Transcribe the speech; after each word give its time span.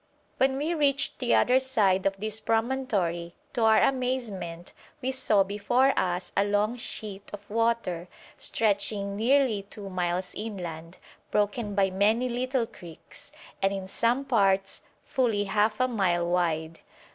When 0.37 0.57
we 0.57 0.73
reached 0.73 1.19
the 1.19 1.35
other 1.35 1.59
side 1.59 2.07
of 2.07 2.17
this 2.17 2.39
promontory, 2.39 3.35
to 3.53 3.65
our 3.65 3.83
amazement 3.83 4.73
we 4.99 5.11
saw 5.11 5.43
before 5.43 5.93
us 5.95 6.31
a 6.35 6.43
long 6.43 6.75
sheet 6.77 7.29
of 7.31 7.47
water, 7.51 8.07
stretching 8.35 9.15
nearly 9.15 9.61
two 9.61 9.91
miles 9.91 10.33
inland, 10.35 10.97
broken 11.29 11.75
by 11.75 11.91
many 11.91 12.29
little 12.29 12.65
creeks, 12.65 13.31
and 13.61 13.71
in 13.71 13.87
some 13.87 14.25
parts 14.25 14.81
fully 15.03 15.43
half 15.43 15.79
a 15.79 15.87
mile 15.87 16.27
wide. 16.27 16.79